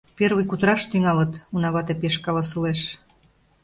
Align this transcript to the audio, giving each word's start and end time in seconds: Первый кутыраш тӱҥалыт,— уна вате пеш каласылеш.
Первый 0.17 0.45
кутыраш 0.49 0.81
тӱҥалыт,— 0.91 1.31
уна 1.53 1.69
вате 1.73 1.93
пеш 2.01 2.15
каласылеш. 2.25 2.79